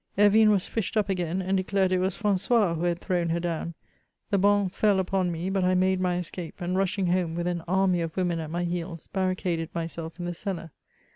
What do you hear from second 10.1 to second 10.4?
in the